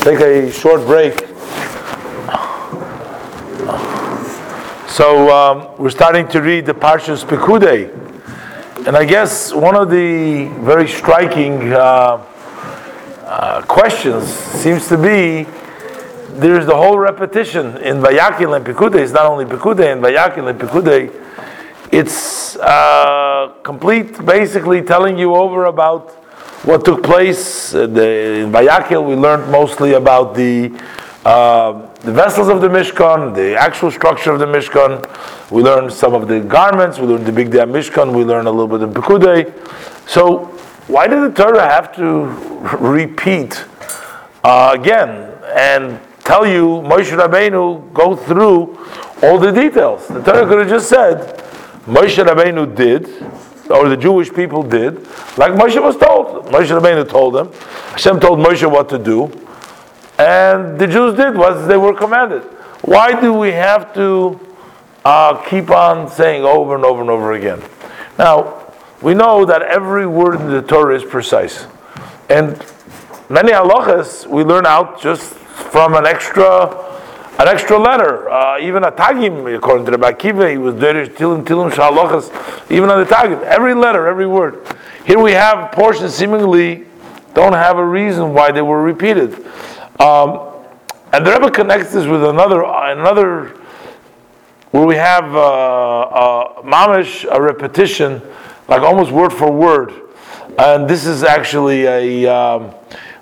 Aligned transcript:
take 0.00 0.20
a 0.20 0.50
short 0.50 0.86
break. 0.86 1.18
So 4.88 5.30
um, 5.30 5.76
we're 5.78 5.90
starting 5.90 6.26
to 6.28 6.40
read 6.40 6.64
the 6.64 6.72
Parshas 6.72 7.22
Pekudei, 7.22 7.90
and 8.86 8.96
I 8.96 9.04
guess 9.04 9.52
one 9.52 9.76
of 9.76 9.90
the 9.90 10.48
very 10.60 10.88
striking 10.88 11.72
uh, 11.72 12.24
uh, 13.26 13.62
questions 13.62 14.26
seems 14.26 14.88
to 14.88 14.96
be 14.96 15.46
there's 16.38 16.64
the 16.64 16.76
whole 16.76 16.98
repetition 16.98 17.76
in 17.78 17.98
Vayakil 17.98 18.56
and 18.56 18.64
Pekudei. 18.64 19.00
It's 19.00 19.12
not 19.12 19.26
only 19.26 19.44
Pekudei 19.44 19.92
and 19.92 20.02
Vayakil 20.02 20.48
and 20.48 20.58
Pekudei. 20.58 21.12
It's 21.92 22.56
uh, 22.56 23.52
complete, 23.62 24.24
basically 24.24 24.80
telling 24.80 25.18
you 25.18 25.34
over 25.34 25.66
about 25.66 26.16
what 26.64 26.84
took 26.84 27.02
place. 27.02 27.74
Uh, 27.74 27.86
the, 27.86 28.40
in 28.40 28.52
Vayakil, 28.52 29.06
we 29.06 29.14
learned 29.14 29.50
mostly 29.50 29.94
about 29.94 30.34
the 30.34 30.72
uh, 31.24 31.86
the 32.00 32.12
vessels 32.12 32.48
of 32.48 32.62
the 32.62 32.68
Mishkan, 32.68 33.34
the 33.34 33.54
actual 33.54 33.90
structure 33.90 34.32
of 34.32 34.38
the 34.38 34.46
Mishkan. 34.46 35.04
We 35.50 35.62
learned 35.62 35.92
some 35.92 36.14
of 36.14 36.28
the 36.28 36.40
garments. 36.40 36.98
We 36.98 37.06
learned 37.06 37.26
the 37.26 37.32
Big 37.32 37.50
Dam 37.50 37.72
Mishkan. 37.72 38.14
We 38.14 38.24
learned 38.24 38.48
a 38.48 38.50
little 38.50 38.78
bit 38.78 38.80
of 38.80 38.94
Pekudei. 38.94 39.52
So, 40.08 40.46
why 40.86 41.08
did 41.08 41.20
the 41.20 41.42
Torah 41.42 41.68
have 41.68 41.94
to 41.96 42.24
repeat 42.78 43.64
uh, 44.42 44.74
again 44.74 45.30
and 45.54 46.00
tell 46.20 46.46
you 46.46 46.80
Moshe 46.88 47.14
Rabbeinu 47.14 47.92
go 47.92 48.16
through 48.16 48.78
all 49.22 49.38
the 49.38 49.50
details? 49.50 50.08
The 50.08 50.22
Torah 50.22 50.46
could 50.46 50.60
have 50.60 50.68
just 50.70 50.88
said 50.88 51.38
Moshe 51.84 52.24
Rabbeinu 52.24 52.74
did, 52.74 53.06
or 53.70 53.88
the 53.88 53.96
Jewish 53.96 54.32
people 54.32 54.62
did, 54.62 54.96
like 55.38 55.52
Moshe 55.52 55.80
was 55.80 55.96
told. 55.96 56.46
Moshe 56.46 56.68
Rabbeinu 56.68 57.08
told 57.08 57.34
them. 57.34 57.52
Hashem 57.92 58.20
told 58.20 58.38
Moshe 58.38 58.70
what 58.70 58.88
to 58.88 58.98
do, 58.98 59.26
and 60.18 60.78
the 60.78 60.86
Jews 60.86 61.16
did 61.16 61.36
what 61.36 61.66
they 61.66 61.76
were 61.76 61.94
commanded. 61.94 62.42
Why 62.82 63.18
do 63.20 63.32
we 63.32 63.52
have 63.52 63.94
to 63.94 64.40
uh, 65.04 65.42
keep 65.44 65.70
on 65.70 66.08
saying 66.08 66.44
over 66.44 66.74
and 66.74 66.84
over 66.84 67.00
and 67.00 67.10
over 67.10 67.32
again? 67.32 67.62
Now, 68.18 68.72
we 69.02 69.14
know 69.14 69.44
that 69.44 69.62
every 69.62 70.06
word 70.06 70.40
in 70.40 70.50
the 70.50 70.62
Torah 70.62 70.96
is 70.96 71.04
precise, 71.04 71.66
and 72.28 72.62
many 73.28 73.52
halachas 73.52 74.26
we 74.26 74.44
learn 74.44 74.66
out 74.66 75.00
just 75.00 75.34
from 75.34 75.94
an 75.94 76.06
extra 76.06 76.89
an 77.40 77.48
extra 77.48 77.78
letter. 77.78 78.28
Uh, 78.28 78.58
even 78.60 78.84
a 78.84 78.92
tagim, 78.92 79.56
according 79.56 79.86
to 79.86 79.90
the 79.92 79.96
Bakiva, 79.96 80.50
he 80.50 80.58
was 80.58 80.74
derish 80.74 81.08
tilei 81.08 81.42
tilim 81.42 81.72
shel 81.72 81.92
halachos. 81.92 82.70
Even 82.70 82.90
on 82.90 83.00
the 83.00 83.06
tagim, 83.06 83.40
every 83.42 83.74
letter, 83.74 84.06
every 84.06 84.26
word. 84.26 84.66
Here 85.06 85.18
we 85.18 85.32
have 85.32 85.72
portions 85.72 86.14
seemingly 86.14 86.86
don't 87.32 87.54
have 87.54 87.78
a 87.78 87.84
reason 87.84 88.34
why 88.34 88.52
they 88.52 88.60
were 88.60 88.82
repeated. 88.82 89.32
Um, 89.98 90.48
and 91.12 91.26
the 91.26 91.32
Rebbe 91.32 91.50
connects 91.50 91.92
this 91.92 92.06
with 92.06 92.24
another 92.24 92.62
another 92.62 93.56
where 94.72 94.86
we 94.86 94.96
have 94.96 95.34
uh, 95.34 96.00
uh, 96.00 96.62
mamish 96.62 97.26
a 97.30 97.40
repetition, 97.40 98.20
like 98.68 98.82
almost 98.82 99.10
word 99.10 99.32
for 99.32 99.50
word, 99.50 99.94
and 100.58 100.88
this 100.88 101.06
is 101.06 101.22
actually 101.22 101.86
a. 101.86 102.26
Um, 102.26 102.74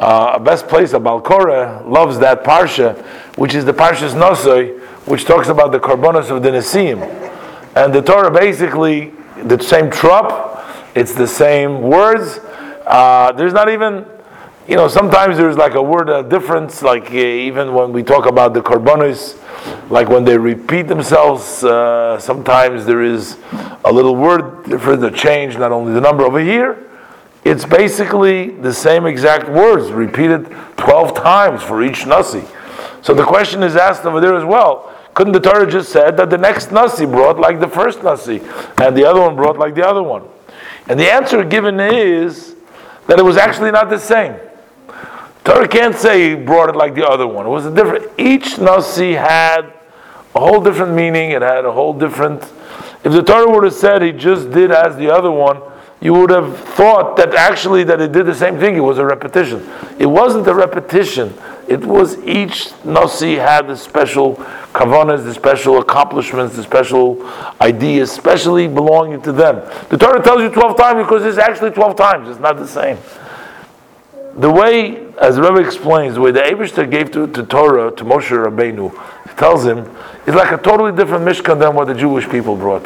uh, 0.00 0.38
best 0.38 0.66
place, 0.66 0.94
a 0.94 0.98
Baal 0.98 1.20
Koreh 1.20 1.86
loves 1.86 2.18
that 2.20 2.42
parsha, 2.42 2.96
which 3.36 3.54
is 3.54 3.64
the 3.64 3.72
Parshas 3.72 4.14
Nosoi, 4.14 4.78
which 5.06 5.24
talks 5.24 5.48
about 5.48 5.72
the 5.72 5.80
korbanos 5.80 6.30
of 6.30 6.42
the 6.42 6.50
Nesiim. 6.50 7.00
And 7.76 7.94
the 7.94 8.02
Torah 8.02 8.30
basically, 8.30 9.12
the 9.44 9.62
same 9.62 9.90
trop, 9.90 10.64
it's 10.94 11.14
the 11.14 11.26
same 11.26 11.82
words. 11.82 12.38
Uh, 12.86 13.32
there's 13.32 13.52
not 13.52 13.68
even, 13.68 14.04
you 14.66 14.76
know, 14.76 14.88
sometimes 14.88 15.36
there's 15.36 15.56
like 15.56 15.74
a 15.74 15.82
word 15.82 16.08
a 16.08 16.22
difference, 16.22 16.82
like 16.82 17.10
uh, 17.10 17.16
even 17.16 17.72
when 17.74 17.92
we 17.92 18.02
talk 18.02 18.26
about 18.26 18.54
the 18.54 18.60
korbanos, 18.60 19.38
like 19.90 20.08
when 20.08 20.24
they 20.24 20.36
repeat 20.36 20.88
themselves, 20.88 21.62
uh, 21.64 22.18
sometimes 22.18 22.84
there 22.84 23.02
is 23.02 23.36
a 23.84 23.92
little 23.92 24.16
word 24.16 24.64
difference, 24.64 25.02
a 25.02 25.10
change, 25.10 25.56
not 25.56 25.72
only 25.72 25.92
the 25.92 26.00
number 26.00 26.24
over 26.24 26.40
here 26.40 26.86
it's 27.44 27.64
basically 27.64 28.50
the 28.50 28.72
same 28.72 29.06
exact 29.06 29.48
words 29.48 29.90
repeated 29.90 30.44
12 30.76 31.14
times 31.14 31.62
for 31.62 31.82
each 31.82 32.06
Nasi. 32.06 32.42
So 33.02 33.14
the 33.14 33.24
question 33.24 33.62
is 33.62 33.76
asked 33.76 34.04
over 34.04 34.20
there 34.20 34.36
as 34.36 34.44
well. 34.44 34.94
Couldn't 35.14 35.32
the 35.32 35.40
Torah 35.40 35.70
just 35.70 35.90
said 35.90 36.16
that 36.18 36.30
the 36.30 36.38
next 36.38 36.70
Nasi 36.70 37.04
brought 37.04 37.38
like 37.38 37.60
the 37.60 37.68
first 37.68 38.02
Nasi 38.02 38.40
and 38.78 38.96
the 38.96 39.04
other 39.04 39.20
one 39.20 39.36
brought 39.36 39.58
like 39.58 39.74
the 39.74 39.86
other 39.86 40.02
one? 40.02 40.28
And 40.88 40.98
the 40.98 41.10
answer 41.10 41.44
given 41.44 41.80
is 41.80 42.54
that 43.06 43.18
it 43.18 43.22
was 43.22 43.36
actually 43.36 43.70
not 43.70 43.90
the 43.90 43.98
same. 43.98 44.36
Torah 45.44 45.68
can't 45.68 45.96
say 45.96 46.30
he 46.30 46.34
brought 46.36 46.68
it 46.68 46.76
like 46.76 46.94
the 46.94 47.06
other 47.06 47.26
one. 47.26 47.46
It 47.46 47.50
was 47.50 47.66
a 47.66 47.74
different. 47.74 48.10
Each 48.18 48.58
Nasi 48.58 49.14
had 49.14 49.72
a 50.34 50.40
whole 50.40 50.60
different 50.60 50.94
meaning. 50.94 51.30
It 51.30 51.42
had 51.42 51.64
a 51.64 51.72
whole 51.72 51.92
different. 51.92 52.42
If 53.02 53.12
the 53.12 53.22
Torah 53.22 53.50
would 53.50 53.64
have 53.64 53.72
said 53.72 54.02
he 54.02 54.12
just 54.12 54.50
did 54.50 54.70
as 54.70 54.96
the 54.96 55.10
other 55.10 55.30
one, 55.30 55.60
you 56.00 56.14
would 56.14 56.30
have 56.30 56.58
thought 56.58 57.16
that 57.16 57.34
actually 57.34 57.84
that 57.84 58.00
it 58.00 58.12
did 58.12 58.26
the 58.26 58.34
same 58.34 58.58
thing. 58.58 58.76
It 58.76 58.80
was 58.80 58.98
a 58.98 59.04
repetition. 59.04 59.68
It 59.98 60.06
wasn't 60.06 60.46
a 60.46 60.54
repetition. 60.54 61.34
It 61.70 61.86
was 61.86 62.18
each 62.24 62.72
nasi 62.84 63.36
had 63.36 63.68
the 63.68 63.76
special 63.76 64.34
kavanas, 64.74 65.22
the 65.22 65.32
special 65.32 65.78
accomplishments, 65.78 66.56
the 66.56 66.64
special 66.64 67.24
ideas, 67.60 68.10
especially 68.10 68.66
belonging 68.66 69.22
to 69.22 69.30
them. 69.30 69.62
The 69.88 69.96
Torah 69.96 70.20
tells 70.20 70.40
you 70.40 70.50
twelve 70.50 70.76
times 70.76 71.04
because 71.04 71.24
it's 71.24 71.38
actually 71.38 71.70
twelve 71.70 71.94
times. 71.94 72.28
It's 72.28 72.40
not 72.40 72.56
the 72.56 72.66
same. 72.66 72.98
The 74.34 74.50
way, 74.50 75.12
as 75.20 75.36
the 75.36 75.42
Rebbe 75.42 75.64
explains, 75.64 76.14
the 76.14 76.20
way 76.20 76.32
the 76.32 76.40
Aibershter 76.40 76.90
gave 76.90 77.12
to, 77.12 77.28
to 77.28 77.44
Torah 77.44 77.92
to 77.92 78.04
Moshe 78.04 78.30
Rabbeinu, 78.30 78.90
he 79.28 79.36
tells 79.36 79.64
him, 79.64 79.88
it's 80.26 80.36
like 80.36 80.50
a 80.50 80.58
totally 80.58 80.90
different 80.90 81.24
Mishkan 81.24 81.60
than 81.60 81.76
what 81.76 81.86
the 81.86 81.94
Jewish 81.94 82.28
people 82.28 82.56
brought. 82.56 82.84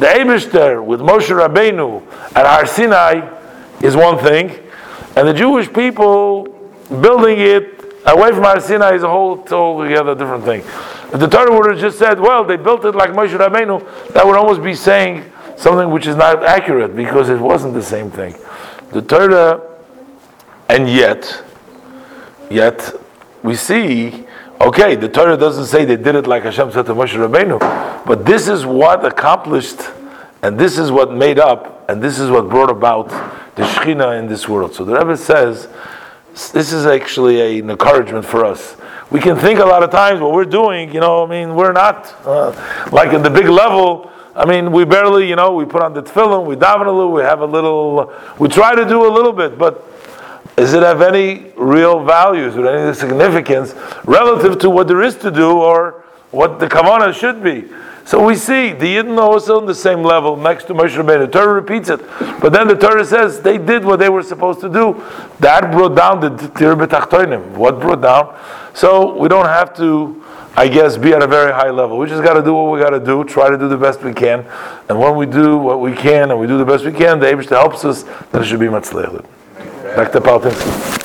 The 0.00 0.06
Aibershter 0.06 0.84
with 0.84 0.98
Moshe 1.00 1.30
Rabbeinu 1.30 2.02
at 2.34 2.46
Har 2.46 2.66
Sinai 2.66 3.28
is 3.80 3.94
one 3.94 4.18
thing, 4.18 4.58
and 5.14 5.28
the 5.28 5.34
Jewish 5.34 5.72
people 5.72 6.48
building 6.88 7.38
it 7.38 7.77
away 8.06 8.30
from 8.30 8.44
Har 8.44 8.60
Sinai 8.60 8.94
is 8.94 9.02
a 9.02 9.08
whole 9.08 9.44
altogether 9.50 10.14
different 10.14 10.44
thing. 10.44 10.60
If 11.12 11.20
the 11.20 11.26
Torah 11.26 11.56
would 11.56 11.70
have 11.70 11.80
just 11.80 11.98
said, 11.98 12.20
well, 12.20 12.44
they 12.44 12.56
built 12.56 12.84
it 12.84 12.94
like 12.94 13.10
Moshe 13.10 13.36
Rabbeinu, 13.36 14.12
that 14.12 14.26
would 14.26 14.36
almost 14.36 14.62
be 14.62 14.74
saying 14.74 15.24
something 15.56 15.90
which 15.90 16.06
is 16.06 16.16
not 16.16 16.44
accurate 16.44 16.94
because 16.94 17.28
it 17.28 17.38
wasn't 17.38 17.74
the 17.74 17.82
same 17.82 18.10
thing. 18.10 18.34
The 18.92 19.02
Torah, 19.02 19.60
and 20.68 20.88
yet, 20.88 21.42
yet 22.50 22.92
we 23.42 23.54
see 23.54 24.26
Okay, 24.60 24.96
the 24.96 25.08
Torah 25.08 25.36
doesn't 25.36 25.66
say 25.66 25.84
they 25.84 25.96
did 25.96 26.16
it 26.16 26.26
like 26.26 26.42
Hashem 26.42 26.72
said 26.72 26.86
to 26.86 26.94
Moshe 26.94 27.14
Rabbeinu, 27.14 28.04
but 28.04 28.26
this 28.26 28.48
is 28.48 28.66
what 28.66 29.04
accomplished, 29.04 29.80
and 30.42 30.58
this 30.58 30.78
is 30.78 30.90
what 30.90 31.12
made 31.12 31.38
up, 31.38 31.88
and 31.88 32.02
this 32.02 32.18
is 32.18 32.28
what 32.28 32.48
brought 32.48 32.68
about 32.68 33.08
the 33.54 33.62
Shekhinah 33.62 34.18
in 34.18 34.26
this 34.26 34.48
world. 34.48 34.74
So 34.74 34.84
the 34.84 34.94
Rebbe 34.98 35.16
says, 35.16 35.68
this 36.46 36.72
is 36.72 36.86
actually 36.86 37.58
an 37.58 37.68
encouragement 37.68 38.24
for 38.24 38.44
us. 38.44 38.76
We 39.10 39.18
can 39.18 39.36
think 39.36 39.58
a 39.58 39.64
lot 39.64 39.82
of 39.82 39.90
times 39.90 40.20
what 40.20 40.32
we're 40.32 40.44
doing, 40.44 40.94
you 40.94 41.00
know, 41.00 41.24
I 41.24 41.28
mean, 41.28 41.56
we're 41.56 41.72
not 41.72 42.14
uh, 42.24 42.88
like 42.92 43.12
in 43.12 43.22
the 43.22 43.30
big 43.30 43.48
level. 43.48 44.10
I 44.36 44.44
mean, 44.44 44.70
we 44.70 44.84
barely, 44.84 45.28
you 45.28 45.34
know, 45.34 45.52
we 45.54 45.64
put 45.64 45.82
on 45.82 45.94
the 45.94 46.02
tefillin, 46.02 46.46
we 46.46 46.54
daven 46.54 46.86
a 46.86 46.92
little, 46.92 47.10
we 47.10 47.22
have 47.22 47.40
a 47.40 47.46
little, 47.46 48.14
we 48.38 48.48
try 48.48 48.76
to 48.76 48.84
do 48.84 49.04
a 49.04 49.10
little 49.10 49.32
bit, 49.32 49.58
but 49.58 49.84
does 50.54 50.74
it 50.74 50.82
have 50.82 51.02
any 51.02 51.52
real 51.56 52.04
values 52.04 52.56
or 52.56 52.68
any 52.68 52.94
significance 52.94 53.74
relative 54.04 54.60
to 54.60 54.70
what 54.70 54.86
there 54.86 55.02
is 55.02 55.16
to 55.16 55.32
do 55.32 55.58
or 55.58 56.04
what 56.30 56.60
the 56.60 56.68
kavanah 56.68 57.12
should 57.12 57.42
be? 57.42 57.64
So 58.08 58.24
we 58.24 58.36
see 58.36 58.72
the 58.72 58.86
Yidden 58.96 59.18
also 59.18 59.58
on 59.58 59.66
the 59.66 59.74
same 59.74 60.02
level 60.02 60.34
next 60.34 60.64
to 60.68 60.72
Moshe 60.72 60.96
Rabbeinu. 60.96 61.26
The 61.26 61.38
Torah 61.38 61.52
repeats 61.52 61.90
it, 61.90 62.00
but 62.40 62.54
then 62.54 62.66
the 62.66 62.74
Torah 62.74 63.04
says 63.04 63.42
they 63.42 63.58
did 63.58 63.84
what 63.84 63.98
they 63.98 64.08
were 64.08 64.22
supposed 64.22 64.60
to 64.60 64.70
do. 64.70 65.04
That 65.40 65.70
brought 65.70 65.94
down 65.94 66.20
the 66.20 66.30
Dirah 66.30 66.86
B'Tachtonim. 66.86 67.50
What 67.50 67.78
brought 67.78 68.00
down? 68.00 68.34
So 68.72 69.14
we 69.14 69.28
don't 69.28 69.44
have 69.44 69.76
to, 69.76 70.24
I 70.56 70.68
guess, 70.68 70.96
be 70.96 71.12
at 71.12 71.22
a 71.22 71.26
very 71.26 71.52
high 71.52 71.68
level. 71.68 71.98
We 71.98 72.06
just 72.06 72.24
got 72.24 72.32
to 72.32 72.42
do 72.42 72.54
what 72.54 72.72
we 72.72 72.80
got 72.80 72.98
to 72.98 72.98
do. 72.98 73.24
Try 73.24 73.50
to 73.50 73.58
do 73.58 73.68
the 73.68 73.76
best 73.76 74.02
we 74.02 74.14
can, 74.14 74.46
and 74.88 74.98
when 74.98 75.14
we 75.14 75.26
do 75.26 75.58
what 75.58 75.82
we 75.82 75.92
can 75.92 76.30
and 76.30 76.40
we 76.40 76.46
do 76.46 76.56
the 76.56 76.64
best 76.64 76.86
we 76.86 76.92
can, 76.92 77.20
the 77.20 77.26
Abish 77.26 77.50
helps 77.50 77.84
us. 77.84 78.04
Then 78.32 78.40
it 78.40 78.46
should 78.46 78.58
be 78.58 78.70
much. 78.70 78.88
Dr. 78.88 80.22
Paul 80.22 80.97